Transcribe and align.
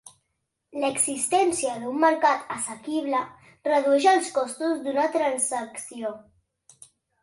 L'existència 0.83 1.75
d'un 1.83 2.01
mercat 2.05 2.49
assequible 2.57 3.23
redueix 3.71 4.11
els 4.17 4.35
costos 4.41 4.85
d'una 4.89 5.09
transacció. 5.21 6.17